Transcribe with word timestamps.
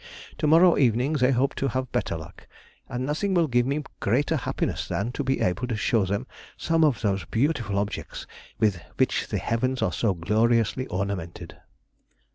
To 0.39 0.47
morrow 0.47 0.79
evening 0.79 1.13
they 1.13 1.29
hope 1.29 1.53
to 1.57 1.67
have 1.67 1.91
better 1.91 2.17
luck, 2.17 2.47
and 2.89 3.05
nothing 3.05 3.35
will 3.35 3.45
give 3.47 3.67
me 3.67 3.83
greater 3.99 4.35
happiness 4.35 4.87
than 4.87 5.11
to 5.11 5.23
be 5.23 5.41
able 5.41 5.67
to 5.67 5.75
show 5.75 6.05
them 6.07 6.25
some 6.57 6.83
of 6.83 7.01
those 7.01 7.25
beautiful 7.25 7.77
objects 7.77 8.25
with 8.57 8.81
which 8.97 9.27
the 9.27 9.37
heavens 9.37 9.83
are 9.83 9.93
so 9.93 10.15
gloriously 10.15 10.87
ornamented. 10.87 11.55